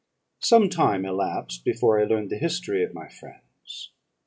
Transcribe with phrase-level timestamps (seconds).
[0.39, 3.91] "Some time elapsed before I learned the history of my friends.